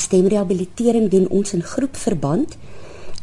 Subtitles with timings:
[0.00, 2.56] stemrehabilitering doen ons in groepverband.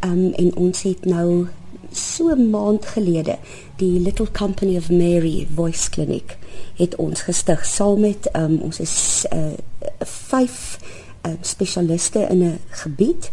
[0.06, 1.48] Um en ons het nou
[1.92, 3.38] so 'n maand gelede
[3.76, 6.38] die Little Company of Mary Voice Clinic
[6.76, 9.58] het ons gestig saam met um ons is uh,
[10.00, 10.80] vyf
[11.26, 13.32] uh, spesialiste in 'n gebied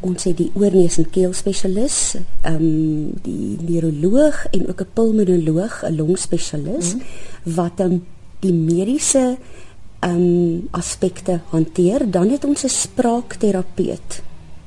[0.00, 5.82] ons het die oorneus en keel spesialis, ehm um, die neuroloog en ook 'n pulmonoloog,
[5.84, 7.02] 'n longspesialis mm.
[7.54, 8.06] wat dan um,
[8.40, 9.69] die mediese ehm
[10.00, 12.10] um, aspekte hanteer.
[12.10, 14.22] Dan het ons 'n spraakterapeut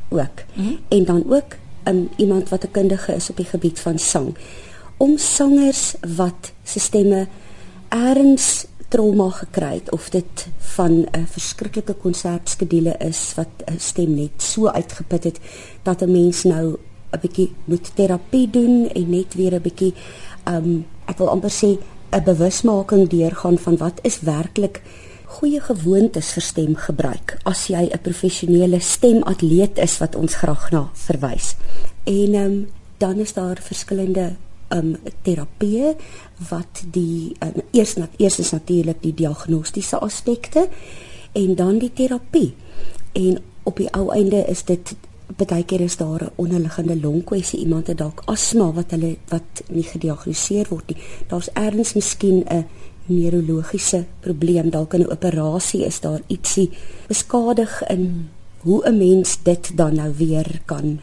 [0.09, 0.37] ook.
[0.53, 0.77] Mm.
[0.87, 4.35] En dan ook um, iemand wat 'n kundige is op die gebied van sang.
[4.97, 7.27] Om sangers wat se stemme
[7.89, 14.31] erns trauma gekry het of dit van 'n verskriklike konsertskedule is wat 'n stem net
[14.37, 15.39] so uitgeput het
[15.81, 16.77] dat 'n mens nou
[17.11, 19.93] 'n bietjie moet terapie doen en net weer 'n bietjie
[20.47, 21.77] um ek wil amper sê
[22.11, 24.81] 'n bewusmaking deurgaan van wat is werklik
[25.33, 31.55] goeie gewoontes vir stemgebruik as jy 'n professionele stematleet is wat ons graag na verwys.
[32.03, 34.35] En um dan is daar verskillende
[34.69, 35.95] um terapie
[36.49, 40.67] wat die um, eers nat eers is natuurlik die diagnostiese aspekte
[41.33, 42.53] en dan die terapie.
[43.13, 44.95] En op die ou einde is dit
[45.37, 49.83] baie keer is daar 'n onderliggende longkwessie, iemand het dalk asma wat hulle wat nie
[49.83, 50.97] gediagnoseer word nie.
[51.27, 52.65] Daar's ergens miskien 'n
[53.05, 56.69] neurologiese probleem, dalk 'n operasie is daar ietsie
[57.07, 60.99] beskadig in hoe 'n mens dit dan nou weer kan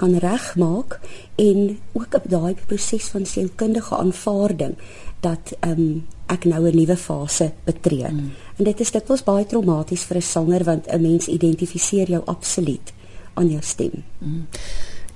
[0.00, 1.00] kan regmaak
[1.36, 4.74] en ook op daai proses van sielkundige aanvaarding
[5.20, 8.08] dat ehm um, ek nou 'n nuwe fase betree.
[8.08, 8.30] Mm.
[8.56, 12.92] En dit is dikwels baie traumaties vir 'n sanger want 'n mens identifiseer jou absoluut
[13.34, 14.04] aan jou stem.
[14.18, 14.46] Mm.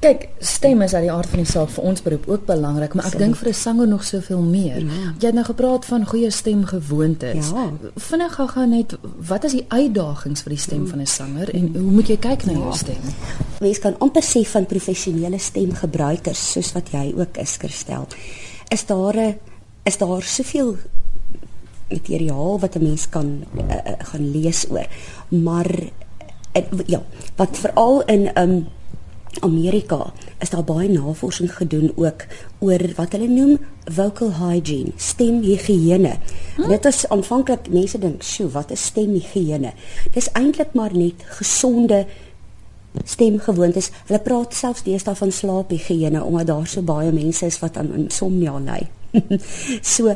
[0.04, 3.06] Kyk, stem is uit die aard van die saak vir ons beroep ook belangrik, maar
[3.08, 4.84] ek dink vir 'n sanger nog soveel meer.
[4.84, 5.14] Ja.
[5.18, 7.48] Jy het nou gepraat van goeie stemgewoontes.
[7.48, 7.72] Ja.
[7.96, 8.96] Vinnig gou-gou net,
[9.28, 10.88] wat is die uitdagings vir die stem mm.
[10.88, 12.58] van 'n sanger en hoe moet jy kyk na ja.
[12.58, 13.00] jou stem?
[13.60, 18.06] Mens kan amper sê van professionele stemgebruikers soos wat jy ook is, Christel.
[18.68, 19.38] Is daar 'n
[19.84, 20.76] is daar soveel
[21.88, 24.86] materiaal wat 'n mens kan uh, gaan lees oor.
[25.28, 25.70] Maar
[26.56, 27.02] uh, ja,
[27.36, 28.66] wat veral in um
[29.40, 32.26] Amerika is daar baie navorsing gedoen ook
[32.58, 36.16] oor wat hulle noem vocal hygiene, stemhigiëne.
[36.56, 36.68] Hm?
[36.68, 39.72] Dit is aanvanklik mense dink, "Sjoe, wat is stemhigiëne?"
[40.12, 42.06] Dis eintlik maar net gesonde
[43.04, 43.90] stemgewoontes.
[44.06, 48.58] Hulle praat selfs deesdae van slaaphigiëne omdat daar so baie mense is wat aan insomnia
[48.58, 48.86] ly.
[49.94, 50.14] so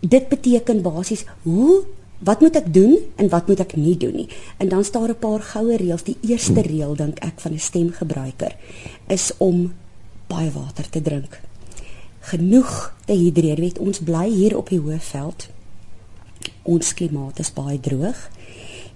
[0.00, 1.82] dit beteken basies hoe
[2.24, 4.28] wat moet ek doen en wat moet ek nie doen nie.
[4.62, 6.02] En dan staan 'n paar goue reëls.
[6.02, 8.56] Die eerste reël dink ek van 'n stemgebruiker
[9.06, 9.74] is om
[10.26, 11.40] baie water te drink.
[12.20, 13.60] Genoeg te hidreer.
[13.60, 15.48] Weet ons bly hier op die Hoëveld.
[16.62, 18.30] Ons klimaat is baie droog.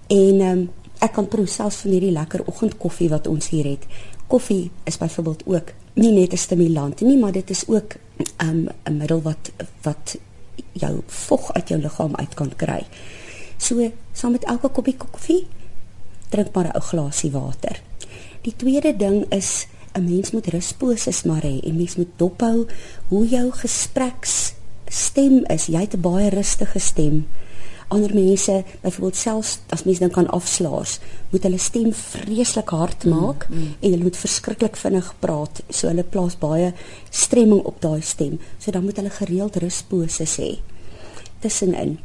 [0.07, 3.85] En ehm um, ek kan proe selfs van hierdie lekker oggendkoffie wat ons hier het.
[4.27, 7.95] Koffie is byvoorbeeld ook nie net 'n stimulant nie, maar dit is ook
[8.41, 9.51] um, 'n middel wat
[9.81, 10.17] wat
[10.71, 12.85] jou vog uit jou liggaam uit kan kry.
[13.57, 15.47] So, saam met elke koppie koffie,
[16.29, 17.81] drink maar 'n ou glasie water.
[18.41, 22.67] Die tweede ding is 'n mens moet rusposes maar hê en mens moet dophou
[23.07, 24.53] hoe jou gespreks
[24.87, 25.65] stem is.
[25.65, 27.27] Jy het 'n baie rustige stem
[27.87, 30.99] ander mense byvoorbeeld selfs as mense dink aan afslaers
[31.31, 33.75] moet hulle stem vreeslik hard mm, maak mm, mm.
[33.79, 36.73] en hulle moet verskriklik vinnig praat so hulle plaas baie
[37.09, 38.39] stremming op daai stem.
[38.59, 40.57] So dan moet hulle gereeld rusposes hê
[41.39, 41.97] tussenin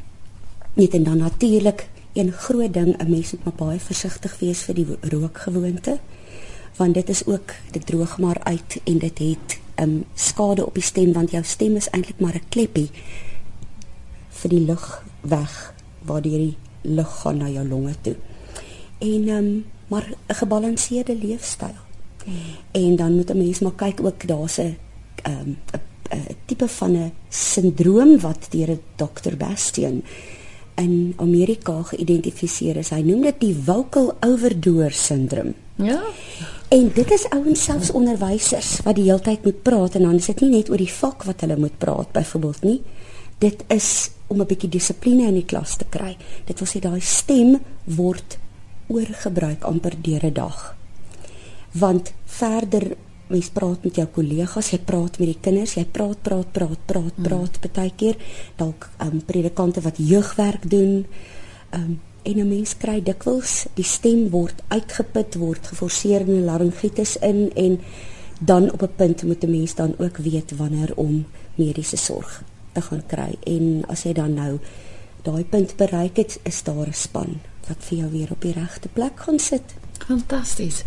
[0.75, 4.75] net en dan natuurlik een groot ding 'n mens moet maar baie versigtig wees vir
[4.75, 5.99] die rookgewoonte
[6.76, 10.82] want dit is ook dit droog maar uit en dit het um, skade op die
[10.82, 12.91] stem want jou stem is eintlik maar 'n kleppie
[14.28, 15.72] vir die lug weg
[16.05, 18.17] waar die lug gaan na jou longe toe.
[18.99, 21.77] En ehm um, maar 'n gebalanseerde leefstyl.
[22.25, 22.35] Hmm.
[22.71, 24.77] En dan moet 'n mens maar kyk ook daar's 'n
[25.23, 25.57] ehm um,
[26.11, 29.37] 'n tipe van 'n sindroom wat deur 'n Dr.
[29.37, 30.03] Bastian
[30.75, 32.91] in Amerika geïdentifiseer is.
[32.91, 35.55] Hy noem dit die vocal overdose syndroom.
[35.75, 36.03] Ja.
[36.69, 40.26] En dit is ouens selfs onderwysers wat die hele tyd moet praat en dan is
[40.26, 42.81] dit nie net oor die vak wat hulle moet praat byvoorbeeld nie.
[43.43, 46.17] Dit is om 'n bietjie dissipline in die klas te kry.
[46.47, 48.39] Dit wil sê daai stem word
[48.87, 50.77] oorgebruik amper deur 'n dag.
[51.73, 52.97] Want verder
[53.27, 57.17] mens praat met jou kollegas, jy praat met die kinders, jy praat, praat, praat, praat,
[57.17, 57.23] mm.
[57.23, 57.73] praat mm.
[57.73, 58.17] baie keer
[58.56, 61.06] dalk um, predikante wat jeugwerk doen.
[61.75, 67.50] Um, en 'n mens kry dikwels die stem word uitgeput, word geforseer in laryngitis in
[67.55, 67.81] en
[68.41, 72.43] dan op 'n punt moet 'n mens dan ook weet wanneer om mediese sorg
[72.73, 74.59] te gaan kry en as jy dan nou
[75.23, 78.89] daai punt bereik het is daar 'n span wat vir jou weer op die regte
[78.89, 79.63] plek gaan sit.
[80.07, 80.85] Fantasties.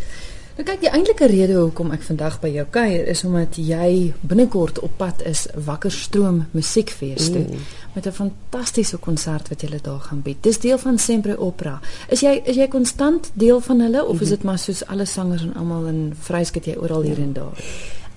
[0.56, 4.80] Nou kyk, die eintlike rede hoekom ek vandag by jou kuier is omdat jy binnekort
[4.80, 7.66] op pad is Wakkerstroom Musiekfees toe mm.
[7.96, 10.44] met 'n fantastiese konsert wat jy daar gaan bied.
[10.44, 11.82] Dis deel van Sempre Opera.
[12.08, 14.24] Is jy is jy konstant deel van hulle of mm -hmm.
[14.24, 17.24] is dit maar soos alle sangers en almal in vryskut jy oral hier ja.
[17.24, 17.64] en daar?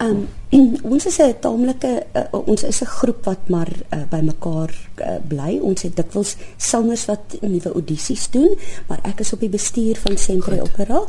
[0.01, 0.29] Um
[0.93, 5.19] ons is 'n taamlike uh, ons is 'n groep wat maar uh, by mekaar uh,
[5.29, 5.59] bly.
[5.63, 8.57] Ons het dikwels sangers wat nuwe audisies doen,
[8.87, 11.05] maar ek is op die bestuur van Sempre Opera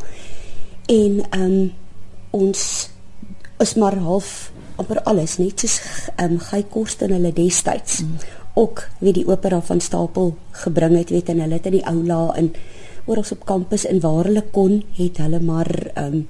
[0.90, 1.72] en ehm um,
[2.30, 2.90] ons
[3.58, 5.78] is maar half amper alles net soos
[6.16, 8.16] ehm um, Gey Kost in hulle destyds mm.
[8.62, 10.34] ook wie die opera van Stapel
[10.64, 12.52] gebring het weet en hulle het in die aula in
[13.06, 16.28] oral op kampus en waar hulle kon het hulle maar ehm um,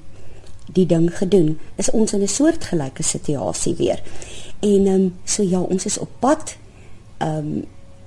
[0.72, 4.02] die ding gedoen is ons in 'n soortgelyke situasie weer
[4.60, 6.56] en ehm um, so ja ons is op pad
[7.18, 7.64] ehm um,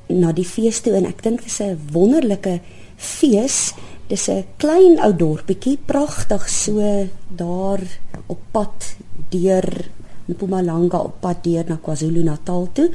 [0.08, 2.60] na die fees toe en ek dink dit is 'n wonderlike
[2.96, 3.74] fees
[4.14, 7.82] Dis 'n klein ou dorpetjie, pragtig so daar
[8.26, 8.96] op pad
[9.30, 9.90] deur
[10.26, 12.90] Mpumalanga op pad deur na KwaZulu-Natal toe.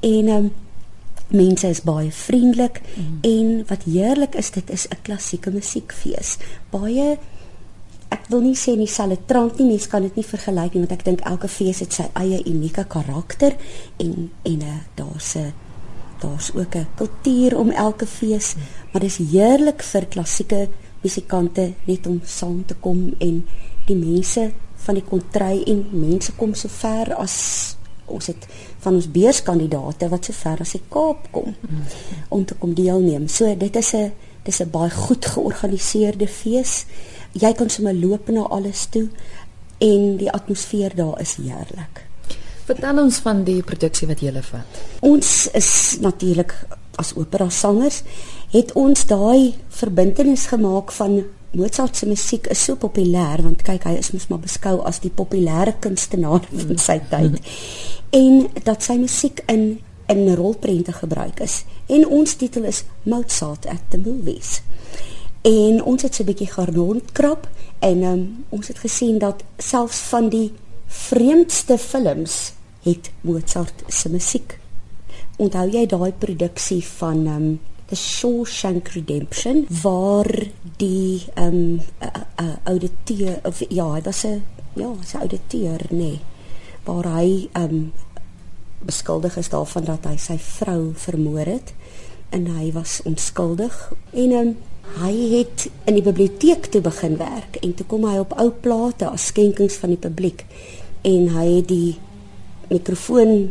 [0.00, 0.52] En ehm um,
[1.28, 3.18] mense is baie vriendelik mm.
[3.20, 6.36] en wat heerlik is dit is 'n klassieke musiekfees.
[6.70, 7.18] Baie
[8.28, 10.92] wil nie sê nie sal dit trant nie, mense kan dit nie vergelyk nie want
[10.92, 13.56] ek dink elke fees het sy eie unieke karakter
[13.98, 15.52] en en uh, daar's 'n
[16.20, 18.54] daar's ook 'n kultuur om elke fees,
[18.92, 20.68] maar dis heerlik vir klassieke
[21.02, 23.44] musikante net om saam te kom en
[23.86, 27.76] die mense van die kontry en mense kom so ver as
[28.08, 28.46] ons het
[28.84, 31.54] van ons beurskandidate wat so ver as die Kaap kom
[32.28, 33.28] om te kom deelneem.
[33.28, 34.12] So dit is 'n
[34.44, 36.86] dis 'n baie goed georganiseerde fees.
[37.32, 39.08] Jy kan sommer loop na alles toe
[39.78, 42.04] en die atmosfeer daar is heerlik.
[42.68, 44.80] Vertel ons van die produksie wat jy vat.
[45.00, 45.70] Ons is
[46.04, 46.54] natuurlik
[46.98, 48.02] as opera sangers
[48.52, 51.22] het ons daai verbintenis gemaak van
[51.56, 55.12] Mozart se musiek is so populêr want kyk hy is mos maar beskou as die
[55.14, 57.38] populêre kunstenaar van sy tyd.
[58.12, 59.78] en dat sy musiek in
[60.08, 61.64] in rolprente gebruik is.
[61.86, 64.62] En ons titel is Mozart at the Movies.
[65.42, 67.48] En ons het so 'n bietjie gerondkrap
[67.78, 70.52] en um, ons het gesien dat selfs van die
[70.86, 72.52] vreemdste films
[72.82, 74.58] het Mozart se musiek.
[75.36, 80.28] Onthou jy daai produksie van um The Shawshank Redemption waar
[80.76, 82.08] die um uh,
[82.40, 84.42] uh, ouditeur of ja, hy was 'n
[84.74, 85.96] ja, sy ouditeur nê.
[85.96, 86.20] Nee,
[86.84, 87.92] waar hy um
[88.78, 91.74] beskuldig is daarvan dat hy sy vrou vermoor het
[92.30, 94.56] en hy was onskuldig en um
[94.96, 99.08] hy het in die biblioteek toe begin werk en toe kom hy op ou plate
[99.08, 100.44] as skenkings van die publiek
[101.06, 101.98] en hy het die
[102.68, 103.50] mikrofoon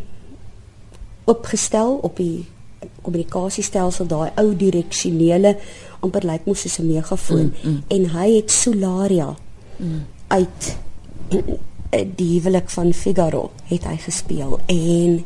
[1.28, 2.46] opgestel op die
[3.02, 5.56] kommunikasiestelsel daai ou direksionele
[6.06, 7.80] amper lyk mos soos 'n megafoon mm, mm.
[7.88, 9.36] en hy het Solaria
[9.78, 10.02] mm.
[10.28, 10.78] uit
[12.18, 15.24] die huwelik van Figaro het hy gespeel en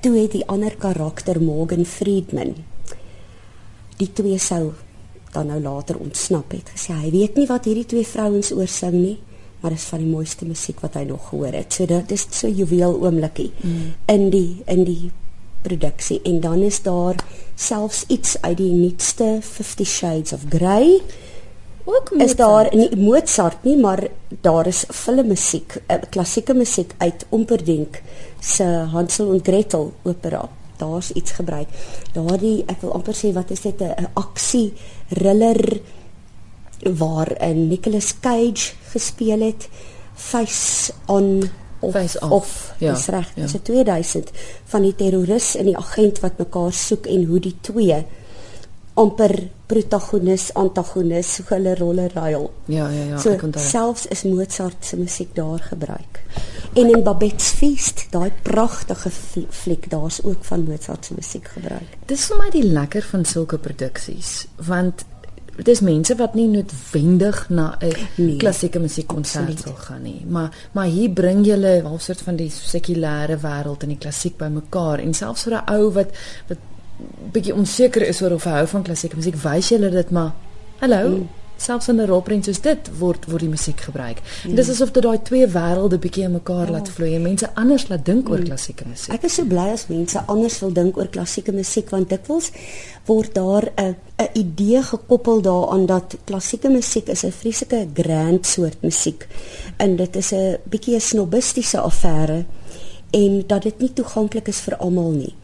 [0.00, 2.54] toe het die ander karakter Morgan Friedman
[3.96, 4.72] die twee sou
[5.32, 8.94] dan nou later ontsnap het gesê hy weet nie wat hierdie twee vrouens oor sing
[8.96, 9.16] nie
[9.60, 11.72] maar dit is van die mooiste musiek wat hy nog gehoor het.
[11.74, 13.94] So dit is so juweel oomblikie mm.
[14.12, 15.10] in die in die
[15.66, 17.18] produksie en dan is daar
[17.58, 21.00] selfs iets uit die nuutste 50 Shades of Grey.
[21.86, 22.30] Ook Mozart.
[22.30, 24.08] is daar nie Mozart nie, maar
[24.40, 28.02] daar is filmmusiek, uh, klassieke musiek uit Omperdink
[28.40, 30.48] se Hansel en Gretel opera.
[30.78, 31.68] Daar's iets gebruik.
[32.12, 34.72] Daardie ek wil amper sê wat is dit 'n aksie
[35.08, 35.80] thriller
[36.82, 39.68] waar 'n Nicolas Cage gespeel het
[40.14, 42.32] Face on of, Face off.
[42.32, 43.32] Of, ja, dis reg.
[43.34, 43.42] Ja.
[43.42, 44.30] Dis 'n 2000
[44.64, 48.04] van die terroris en die agent wat mekaar soek en hoe die twee
[48.94, 52.50] amper protagonis antagonis hoe hulle rolle ruil.
[52.64, 53.64] Ja ja ja, so, ek onthou.
[53.64, 56.22] Selfs is Mozart se musiek daar gebruik.
[56.76, 59.10] En in Babette's Feast, daai pragtige
[59.48, 61.94] fliek, daar's ook van Mozart se musiek gebruik.
[62.06, 64.32] Dis vir my die lekker van sulke produksies,
[64.68, 65.06] want
[65.56, 70.68] dit is mense wat nie noodwendig na 'n nee, klassieke musiekkonsert wil gaan nie, maar
[70.72, 74.98] maar hier bring jy 'n half soort van die sekulêre wêreld en die klassiek bymekaar
[74.98, 76.10] en selfs vir 'n ou wat
[76.48, 76.58] wat
[77.32, 80.32] bietjie onseker is oor of hy hou van klassieke musiek, wys jy hulle dit maar
[80.78, 84.20] hallo mm selfs in 'n rolprent soos dit word word die musiek gebruik.
[84.44, 84.54] Mm.
[84.54, 86.70] Dis asof dit daai twee wêrelde bietjie in mekaar oh.
[86.70, 88.32] laat vloei en mense anders laat dink mm.
[88.32, 89.14] oor klassieke musiek.
[89.14, 92.50] Ek is so bly as mense anders wil dink oor klassieke musiek want dikwels
[93.06, 98.82] word daar 'n 'n idee gekoppel daaraan dat klassieke musiek is 'n vreeslike grand soort
[98.82, 99.26] musiek
[99.76, 102.44] en dit is 'n bietjie 'n snobistiese affære
[103.10, 105.34] en dat dit nie toeganklik is vir almal nie.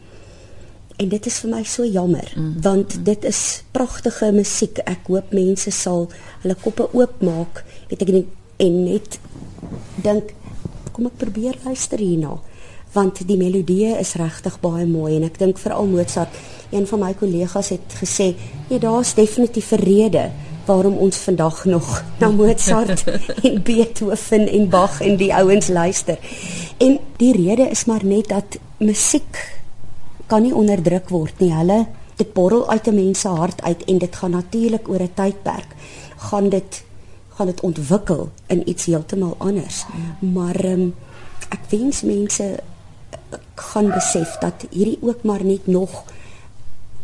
[0.97, 2.61] En dit is vir my so jammer mm.
[2.61, 3.03] want mm.
[3.03, 4.79] dit is pragtige musiek.
[4.85, 6.09] Ek hoop mense sal
[6.43, 8.25] hulle koppe oopmaak, weet ek nie
[8.61, 9.19] en net
[10.03, 10.33] dink
[10.93, 12.37] kom ek probeer luister hierna
[12.93, 16.35] want die melodie is regtig baie mooi en ek dink veral Mozart
[16.73, 18.33] een van my kollegas het gesê
[18.69, 20.25] ja daar's definitief 'n rede
[20.65, 23.03] waarom ons vandag nog na Mozart
[23.47, 26.17] en Beethoven en Bach en die ouens luister
[26.77, 29.62] en die rede is maar net dat musiek
[30.27, 33.97] kan nie onderdruk word nie hulle dit borrel uit 'n mens se hart uit en
[33.97, 35.75] dit gaan natuurlik oor 'n tydperk
[36.17, 36.83] gaan dit
[37.35, 39.85] gaan dit ontwikkel in iets heeltemal anders.
[40.19, 40.33] Mm.
[40.33, 40.95] Maar um,
[41.49, 46.03] ek wens mense eh, gaan besef dat hierdie ook maar net nog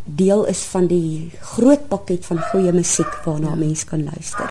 [0.04, 3.54] deel is van die groot pakket van goeie musiek waarna ja.
[3.54, 4.48] mense kan luister.